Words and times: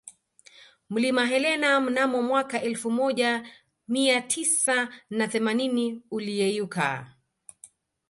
Mlima 0.89 1.25
Helena 1.25 1.79
mnamo 1.79 2.21
mwaka 2.21 2.61
elfu 2.61 2.91
moja 2.91 3.47
miatisa 3.87 4.93
na 5.09 5.27
themanini 5.27 6.01
uliyeyuka 6.11 7.15